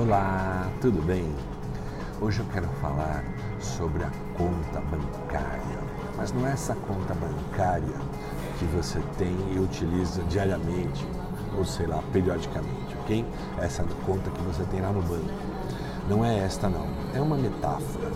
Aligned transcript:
Olá, 0.00 0.70
tudo 0.80 1.04
bem? 1.04 1.28
Hoje 2.20 2.38
eu 2.38 2.46
quero 2.52 2.68
falar 2.80 3.24
sobre 3.58 4.04
a 4.04 4.10
conta 4.36 4.80
bancária, 4.80 5.78
mas 6.16 6.30
não 6.30 6.46
é 6.46 6.52
essa 6.52 6.72
conta 6.72 7.14
bancária 7.14 7.96
que 8.60 8.64
você 8.66 9.00
tem 9.18 9.36
e 9.52 9.58
utiliza 9.58 10.22
diariamente, 10.28 11.04
ou 11.56 11.64
sei 11.64 11.88
lá, 11.88 12.00
periodicamente, 12.12 12.96
ok? 13.02 13.26
Essa 13.60 13.84
conta 14.06 14.30
que 14.30 14.40
você 14.42 14.62
tem 14.70 14.80
lá 14.80 14.92
no 14.92 15.02
banco. 15.02 15.34
Não 16.08 16.24
é 16.24 16.44
esta 16.44 16.68
não, 16.68 16.86
é 17.12 17.20
uma 17.20 17.36
metáfora, 17.36 18.12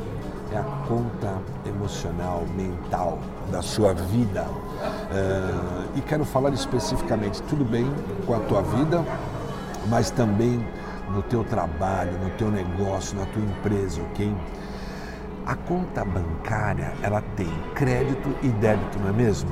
é 0.53 0.59
a 0.59 0.87
conta 0.87 1.37
emocional, 1.67 2.45
mental 2.55 3.19
da 3.51 3.61
sua 3.61 3.93
vida. 3.93 4.43
Uh, 4.45 5.99
e 5.99 6.01
quero 6.01 6.25
falar 6.25 6.51
especificamente, 6.51 7.43
tudo 7.43 7.65
bem 7.65 7.93
com 8.25 8.35
a 8.35 8.39
tua 8.39 8.63
vida, 8.63 9.05
mas 9.89 10.13
também 10.13 10.65
no 11.13 11.23
teu 11.23 11.45
trabalho, 11.45 12.19
no 12.19 12.31
teu 12.31 12.51
negócio, 12.51 13.17
na 13.17 13.27
tua 13.27 13.43
empresa, 13.43 14.01
ok? 14.03 14.35
A 15.45 15.55
conta 15.55 16.05
bancária, 16.05 16.93
ela 17.03 17.21
tem 17.37 17.51
crédito 17.75 18.35
e 18.43 18.49
débito, 18.49 18.99
não 18.99 19.09
é 19.09 19.13
mesmo? 19.13 19.51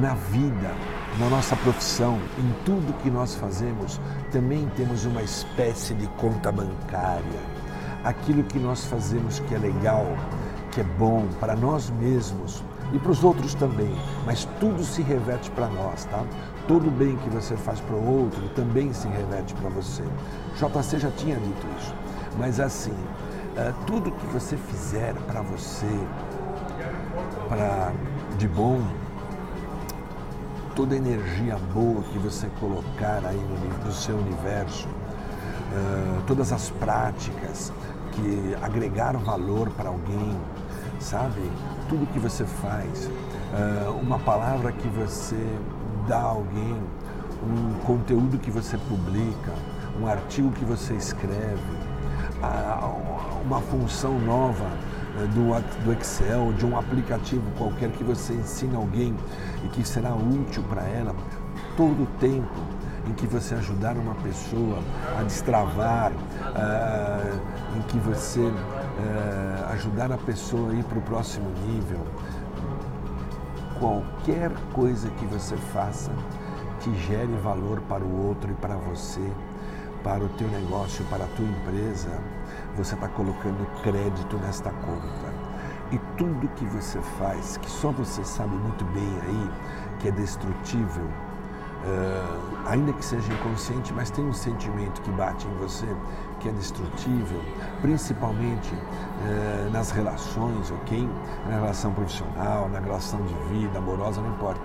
Na 0.00 0.14
vida, 0.14 0.70
na 1.18 1.28
nossa 1.30 1.56
profissão, 1.56 2.18
em 2.38 2.64
tudo 2.64 2.96
que 3.02 3.10
nós 3.10 3.34
fazemos, 3.34 4.00
também 4.30 4.70
temos 4.76 5.04
uma 5.04 5.22
espécie 5.22 5.94
de 5.94 6.06
conta 6.18 6.52
bancária. 6.52 7.40
Aquilo 8.04 8.44
que 8.44 8.58
nós 8.58 8.84
fazemos 8.84 9.40
que 9.40 9.54
é 9.54 9.58
legal, 9.58 10.06
que 10.70 10.80
é 10.80 10.84
bom 10.84 11.26
para 11.40 11.56
nós 11.56 11.90
mesmos, 11.90 12.62
e 12.92 12.98
para 12.98 13.10
os 13.10 13.24
outros 13.24 13.54
também, 13.54 13.94
mas 14.24 14.46
tudo 14.60 14.84
se 14.84 15.02
reverte 15.02 15.50
para 15.50 15.68
nós, 15.68 16.04
tá? 16.04 16.24
Todo 16.68 16.90
bem 16.90 17.16
que 17.16 17.28
você 17.30 17.56
faz 17.56 17.80
para 17.80 17.96
o 17.96 18.22
outro 18.22 18.48
também 18.50 18.92
se 18.92 19.08
reverte 19.08 19.54
para 19.54 19.68
você. 19.70 20.02
JC 20.56 20.98
já 20.98 21.10
tinha 21.10 21.36
dito 21.36 21.66
isso, 21.78 21.94
mas 22.38 22.60
assim, 22.60 22.92
uh, 22.92 23.74
tudo 23.86 24.10
que 24.10 24.26
você 24.26 24.56
fizer 24.56 25.14
para 25.26 25.42
você, 25.42 25.86
para 27.48 27.92
de 28.38 28.48
bom, 28.48 28.80
toda 30.74 30.94
energia 30.94 31.56
boa 31.72 32.02
que 32.12 32.18
você 32.18 32.48
colocar 32.60 33.22
aí 33.24 33.36
no, 33.36 33.86
no 33.86 33.92
seu 33.92 34.16
universo, 34.16 34.86
uh, 34.86 36.22
todas 36.26 36.52
as 36.52 36.70
práticas 36.70 37.72
que 38.12 38.56
agregar 38.62 39.16
valor 39.16 39.70
para 39.70 39.88
alguém, 39.88 40.36
sabe? 41.00 41.50
Tudo 41.88 42.06
que 42.12 42.18
você 42.18 42.44
faz, 42.44 43.06
uh, 43.06 43.92
uma 44.00 44.18
palavra 44.18 44.72
que 44.72 44.88
você 44.88 45.58
dá 46.08 46.18
a 46.18 46.22
alguém, 46.22 46.76
um 47.42 47.74
conteúdo 47.84 48.38
que 48.38 48.50
você 48.50 48.78
publica, 48.78 49.52
um 50.00 50.06
artigo 50.06 50.50
que 50.52 50.64
você 50.64 50.94
escreve, 50.94 51.86
uma 53.44 53.60
função 53.60 54.18
nova 54.18 54.66
do, 55.34 55.84
do 55.84 55.92
Excel, 55.92 56.52
de 56.52 56.66
um 56.66 56.78
aplicativo 56.78 57.42
qualquer 57.56 57.90
que 57.90 58.04
você 58.04 58.34
ensina 58.34 58.76
alguém 58.76 59.14
e 59.64 59.68
que 59.68 59.86
será 59.86 60.14
útil 60.14 60.62
para 60.68 60.82
ela 60.82 61.14
todo 61.76 62.02
o 62.02 62.06
tempo 62.18 62.76
em 63.06 63.12
que 63.12 63.26
você 63.26 63.54
ajudar 63.54 63.96
uma 63.96 64.14
pessoa 64.16 64.78
a 65.18 65.22
destravar, 65.22 66.12
uh, 66.12 67.76
em 67.76 67.82
que 67.82 67.98
você 67.98 68.40
uh, 68.40 69.72
ajudar 69.72 70.10
a 70.10 70.18
pessoa 70.18 70.70
a 70.70 70.74
ir 70.74 70.84
para 70.84 70.98
o 70.98 71.02
próximo 71.02 71.48
nível. 71.66 72.00
Qualquer 73.78 74.50
coisa 74.72 75.08
que 75.10 75.26
você 75.26 75.56
faça 75.56 76.10
que 76.80 76.94
gere 77.06 77.36
valor 77.42 77.80
para 77.82 78.04
o 78.04 78.26
outro 78.26 78.50
e 78.50 78.54
para 78.54 78.76
você, 78.76 79.30
para 80.02 80.24
o 80.24 80.28
teu 80.30 80.48
negócio, 80.48 81.04
para 81.06 81.24
a 81.24 81.28
tua 81.28 81.44
empresa, 81.44 82.10
você 82.76 82.94
está 82.94 83.08
colocando 83.08 83.66
crédito 83.82 84.36
nesta 84.38 84.70
conta. 84.70 85.46
E 85.90 85.98
tudo 86.16 86.48
que 86.56 86.64
você 86.66 87.00
faz, 87.18 87.56
que 87.58 87.70
só 87.70 87.90
você 87.90 88.24
sabe 88.24 88.54
muito 88.56 88.84
bem 88.86 89.18
aí, 89.22 89.50
que 89.98 90.08
é 90.08 90.10
destrutível, 90.10 91.08
uh, 91.86 92.56
ainda 92.66 92.92
que 92.92 93.04
seja 93.04 93.32
inconsciente, 93.32 93.92
mas 93.92 94.10
tem 94.10 94.24
um 94.24 94.32
sentimento 94.32 95.00
que 95.02 95.10
bate 95.12 95.46
em 95.46 95.54
você 95.54 95.86
que 96.40 96.48
é 96.48 96.52
destrutível, 96.52 97.40
principalmente 97.80 98.74
uh, 98.74 99.70
nas 99.70 99.90
relações, 99.90 100.70
ok? 100.70 101.08
Na 101.48 101.56
relação 101.56 101.92
profissional, 101.92 102.68
na 102.68 102.80
relação 102.80 103.20
de 103.22 103.34
vida, 103.54 103.78
amorosa, 103.78 104.20
não 104.20 104.30
importa. 104.30 104.60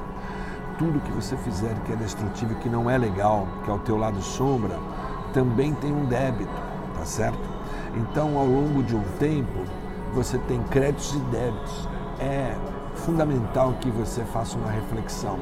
Tudo 0.77 0.99
que 1.01 1.11
você 1.11 1.37
fizer 1.37 1.75
que 1.85 1.93
é 1.93 1.95
destrutível, 1.95 2.57
que 2.57 2.69
não 2.69 2.89
é 2.89 2.97
legal, 2.97 3.47
que 3.63 3.69
é 3.69 3.73
o 3.73 3.79
teu 3.79 3.97
lado 3.97 4.21
sombra, 4.21 4.77
também 5.31 5.73
tem 5.75 5.93
um 5.93 6.05
débito, 6.05 6.51
tá 6.97 7.05
certo? 7.05 7.49
Então, 7.95 8.37
ao 8.37 8.45
longo 8.45 8.81
de 8.81 8.95
um 8.95 9.03
tempo, 9.19 9.63
você 10.13 10.37
tem 10.39 10.61
créditos 10.63 11.13
e 11.13 11.19
débitos. 11.19 11.87
É 12.19 12.55
fundamental 13.05 13.73
que 13.79 13.89
você 13.89 14.23
faça 14.25 14.57
uma 14.57 14.71
reflexão. 14.71 15.39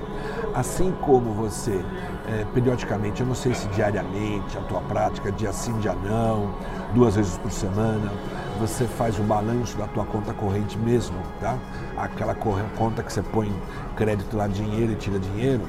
Assim 0.54 0.92
como 1.02 1.34
você, 1.34 1.84
é, 2.28 2.46
periodicamente, 2.54 3.22
eu 3.22 3.28
não 3.28 3.36
sei 3.36 3.54
se 3.54 3.68
diariamente, 3.70 4.58
a 4.58 4.62
tua 4.62 4.82
prática, 4.82 5.32
dia 5.32 5.54
sim, 5.54 5.78
dia 5.80 5.94
não, 5.94 6.54
duas 6.94 7.16
vezes 7.16 7.38
por 7.38 7.52
semana, 7.52 8.12
você 8.60 8.86
faz 8.86 9.18
o 9.20 9.24
balanço 9.24 9.78
da 9.78 9.88
tua 9.88 10.06
conta 10.06 10.34
corrente 10.34 10.78
mesmo, 10.78 11.18
tá? 11.40 11.58
Aquela 11.98 12.36
conta 12.36 13.04
que 13.04 13.12
você 13.12 13.22
põe 13.22 13.54
crédito 13.96 14.36
lá, 14.36 14.48
dinheiro 14.48 14.92
e 14.92 14.96
tira 14.96 15.20
dinheiro, 15.20 15.62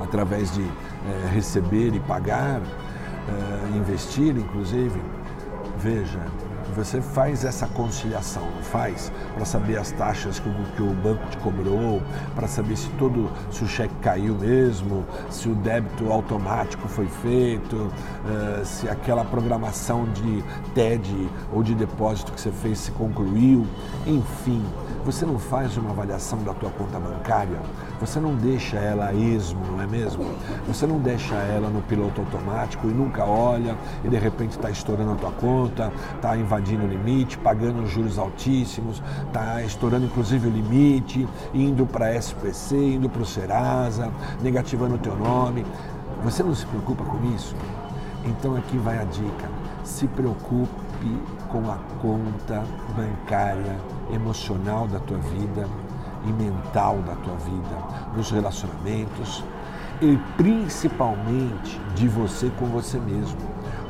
através 0.00 0.52
de 0.52 0.62
é, 0.62 1.28
receber 1.32 1.94
e 1.94 2.00
pagar, 2.00 2.60
é, 2.60 3.76
investir, 3.76 4.36
inclusive. 4.36 5.00
Veja, 5.78 6.20
você 6.74 7.00
faz 7.00 7.44
essa 7.44 7.66
conciliação, 7.68 8.42
não 8.42 8.62
faz? 8.62 9.12
Para 9.34 9.44
saber 9.44 9.78
as 9.78 9.92
taxas 9.92 10.38
que 10.38 10.48
o, 10.48 10.54
que 10.76 10.82
o 10.82 10.92
banco 10.94 11.24
te 11.30 11.36
cobrou, 11.38 12.02
para 12.34 12.48
saber 12.48 12.76
se 12.76 12.88
todo, 12.90 13.30
se 13.50 13.62
o 13.62 13.66
cheque 13.68 13.94
caiu 14.02 14.34
mesmo, 14.34 15.04
se 15.30 15.48
o 15.48 15.54
débito 15.54 16.10
automático 16.10 16.88
foi 16.88 17.06
feito, 17.06 17.76
uh, 17.76 18.64
se 18.64 18.88
aquela 18.88 19.24
programação 19.24 20.04
de 20.12 20.42
TED 20.74 21.30
ou 21.52 21.62
de 21.62 21.74
depósito 21.74 22.32
que 22.32 22.40
você 22.40 22.50
fez 22.50 22.78
se 22.78 22.90
concluiu, 22.90 23.66
enfim. 24.06 24.64
Você 25.04 25.26
não 25.26 25.38
faz 25.38 25.76
uma 25.76 25.90
avaliação 25.90 26.42
da 26.42 26.54
tua 26.54 26.70
conta 26.70 26.98
bancária, 26.98 27.60
você 28.00 28.18
não 28.18 28.34
deixa 28.34 28.78
ela 28.78 29.08
a 29.08 29.14
esmo, 29.14 29.60
não 29.66 29.82
é 29.82 29.86
mesmo? 29.86 30.24
Você 30.66 30.86
não 30.86 30.98
deixa 30.98 31.34
ela 31.34 31.68
no 31.68 31.82
piloto 31.82 32.22
automático 32.22 32.88
e 32.88 32.90
nunca 32.90 33.22
olha 33.22 33.76
e 34.02 34.08
de 34.08 34.16
repente 34.16 34.52
está 34.52 34.70
estourando 34.70 35.12
a 35.12 35.16
tua 35.16 35.30
conta, 35.32 35.92
está 36.16 36.34
invadindo 36.38 36.63
o 36.72 36.86
limite, 36.86 37.36
pagando 37.38 37.86
juros 37.86 38.18
altíssimos, 38.18 39.02
está 39.26 39.62
estourando 39.62 40.06
inclusive 40.06 40.48
o 40.48 40.50
limite, 40.50 41.28
indo 41.52 41.84
para 41.84 42.06
a 42.06 42.14
SPC, 42.16 42.76
indo 42.94 43.08
para 43.08 43.22
o 43.22 43.26
Serasa, 43.26 44.10
negativando 44.40 44.94
o 44.94 44.98
teu 44.98 45.16
nome. 45.16 45.66
Você 46.22 46.42
não 46.42 46.54
se 46.54 46.64
preocupa 46.66 47.04
com 47.04 47.34
isso? 47.34 47.54
Então 48.24 48.56
aqui 48.56 48.78
vai 48.78 48.98
a 48.98 49.04
dica. 49.04 49.48
Se 49.84 50.06
preocupe 50.08 50.68
com 51.50 51.70
a 51.70 51.76
conta 52.00 52.64
bancária 52.96 53.76
emocional 54.12 54.88
da 54.88 54.98
tua 54.98 55.18
vida 55.18 55.68
e 56.24 56.32
mental 56.32 56.98
da 57.02 57.14
tua 57.16 57.36
vida, 57.36 58.14
nos 58.16 58.30
relacionamentos 58.30 59.44
e 60.00 60.18
principalmente 60.36 61.80
de 61.94 62.08
você 62.08 62.50
com 62.58 62.66
você 62.66 62.98
mesmo. 62.98 63.38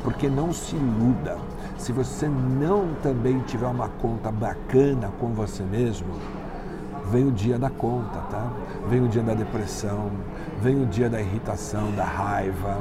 Porque 0.03 0.29
não 0.29 0.53
se 0.53 0.75
iluda, 0.75 1.37
se 1.77 1.91
você 1.91 2.27
não 2.27 2.93
também 3.01 3.39
tiver 3.41 3.67
uma 3.67 3.89
conta 3.89 4.31
bacana 4.31 5.11
com 5.19 5.27
você 5.29 5.63
mesmo, 5.63 6.07
vem 7.11 7.27
o 7.27 7.31
dia 7.31 7.59
da 7.59 7.69
conta, 7.69 8.19
tá? 8.31 8.51
Vem 8.89 9.03
o 9.03 9.07
dia 9.07 9.21
da 9.21 9.33
depressão, 9.33 10.11
vem 10.61 10.81
o 10.81 10.85
dia 10.85 11.09
da 11.09 11.21
irritação, 11.21 11.91
da 11.91 12.05
raiva, 12.05 12.77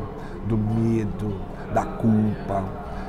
do 0.47 0.57
medo, 0.57 1.35
da 1.73 1.85
culpa, 1.85 2.65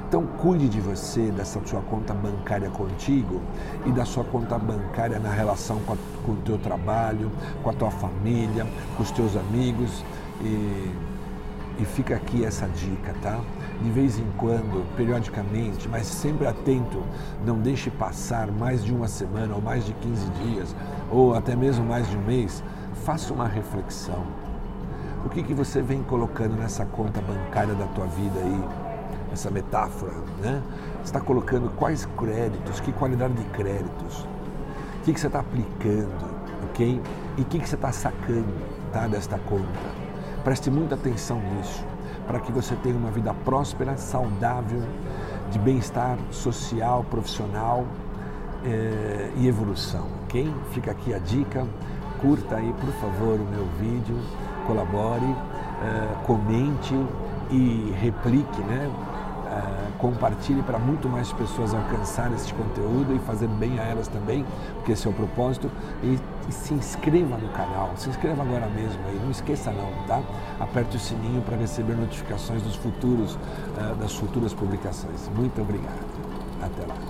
então 0.08 0.24
cuide 0.38 0.70
de 0.70 0.80
você, 0.80 1.32
dessa 1.32 1.60
sua 1.66 1.82
conta 1.82 2.14
bancária 2.14 2.70
contigo 2.70 3.42
e 3.86 3.92
da 3.92 4.06
sua 4.06 4.24
conta 4.24 4.58
bancária 4.58 5.20
na 5.20 5.30
relação 5.30 5.80
com, 5.80 5.94
a, 5.94 5.98
com 6.26 6.32
o 6.34 6.38
teu 6.38 6.58
trabalho, 6.58 7.32
com 7.64 7.70
a 7.70 7.74
tua 7.74 7.92
família, 7.92 8.66
com 8.96 9.04
os 9.04 9.12
teus 9.12 9.36
amigos. 9.36 10.06
E, 10.42 10.92
e 11.80 11.86
fica 11.86 12.16
aqui 12.16 12.46
essa 12.46 12.68
dica, 12.68 13.14
tá? 13.22 13.42
De 13.82 13.90
vez 13.92 14.18
em 14.18 14.26
quando, 14.38 14.86
periodicamente, 14.96 15.88
mas 15.90 16.08
sempre 16.08 16.48
atento, 16.48 17.04
não 17.46 17.60
deixe 17.60 17.90
passar 17.90 18.52
mais 18.52 18.84
de 18.84 18.94
uma 18.94 19.08
semana 19.08 19.54
ou 19.54 19.62
mais 19.62 19.86
de 19.86 19.94
15 19.94 20.30
dias, 20.32 20.76
ou 21.12 21.36
até 21.36 21.56
mesmo 21.56 21.86
mais 21.86 22.10
de 22.10 22.18
um 22.18 22.22
mês, 22.22 22.64
faça 23.04 23.34
uma 23.34 23.48
reflexão. 23.48 24.24
O 25.26 25.30
que, 25.30 25.44
que 25.44 25.54
você 25.54 25.82
vem 25.82 26.02
colocando 26.04 26.56
nessa 26.56 26.86
conta 26.86 27.22
bancária 27.22 27.74
da 27.76 27.86
tua 27.88 28.06
vida 28.06 28.40
aí? 28.40 28.86
essa 29.36 29.52
metáfora, 29.52 30.14
né? 30.42 30.62
Você 30.96 31.04
está 31.04 31.20
colocando 31.20 31.70
quais 31.76 32.08
créditos, 32.18 32.80
que 32.80 32.92
qualidade 32.92 33.34
de 33.34 33.44
créditos, 33.50 34.22
o 34.22 35.04
que, 35.04 35.14
que 35.14 35.20
você 35.20 35.28
está 35.28 35.42
aplicando, 35.42 36.36
ok? 36.70 37.02
E 37.38 37.42
o 37.42 37.46
que, 37.46 37.60
que 37.60 37.70
você 37.70 37.76
está 37.76 37.92
sacando 37.92 38.54
tá, 38.92 39.08
desta 39.08 39.38
conta. 39.38 39.66
Preste 40.44 40.72
muita 40.72 40.96
atenção 40.96 41.40
nisso, 41.40 41.86
para 42.28 42.40
que 42.40 42.52
você 42.52 42.76
tenha 42.76 42.96
uma 42.96 43.12
vida 43.12 43.34
próspera, 43.34 43.98
saudável, 43.98 44.82
de 45.52 45.60
bem-estar 45.60 46.18
social, 46.32 47.06
profissional 47.10 47.86
eh, 48.64 49.32
e 49.38 49.48
evolução, 49.48 50.08
ok? 50.24 50.52
Fica 50.72 50.92
aqui 50.92 51.14
a 51.14 51.20
dica, 51.20 51.66
curta 52.20 52.56
aí 52.56 52.74
por 52.74 52.92
favor 52.94 53.40
o 53.40 53.46
meu 53.46 53.66
vídeo, 53.80 54.18
colabore, 54.66 55.26
eh, 55.26 56.16
comente 56.26 56.96
e 57.52 57.94
replique, 58.02 58.62
né? 58.62 58.90
Uh, 59.56 59.98
compartilhe 59.98 60.62
para 60.64 60.78
muito 60.78 61.08
mais 61.08 61.32
pessoas 61.32 61.74
alcançar 61.74 62.30
este 62.34 62.54
conteúdo 62.54 63.16
e 63.16 63.20
fazer 63.20 63.48
bem 63.48 63.80
a 63.80 63.84
elas 63.84 64.10
também, 64.10 64.46
porque 64.74 64.92
esse 64.92 65.08
é 65.08 65.10
o 65.10 65.14
propósito. 65.14 65.72
E, 66.04 66.20
e, 66.50 66.52
se 66.52 66.74
inscreva 66.74 67.38
no 67.38 67.48
canal, 67.54 67.92
se 67.96 68.10
inscreva 68.10 68.44
agora 68.44 68.68
mesmo 68.68 69.00
aí, 69.08 69.18
não 69.24 69.32
esqueça 69.32 69.72
não, 69.72 69.90
tá? 70.08 70.22
Aperte 70.60 70.98
o 70.98 71.00
sininho 71.00 71.42
para 71.42 71.56
receber 71.56 71.96
notificações 71.96 72.62
dos 72.64 72.76
futuros, 72.76 73.36
uh, 73.36 73.96
das 73.96 74.14
futuras 74.14 74.54
publicações. 74.54 75.30
Muito 75.34 75.62
obrigado. 75.62 76.04
Até 76.62 76.86
lá. 76.86 76.96